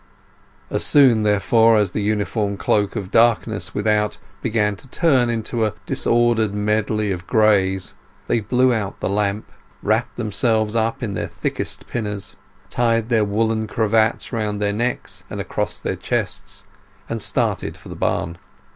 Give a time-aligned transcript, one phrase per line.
[0.71, 5.75] As soon, therefore, as the uniform cloak of darkness without began to turn to a
[5.85, 7.93] disordered medley of grays,
[8.25, 9.51] they blew out the lamp,
[9.83, 12.35] wrapped themselves up in their thickest pinners,
[12.67, 16.65] tied their woollen cravats round their necks and across their chests,
[17.07, 18.39] and started for the barn.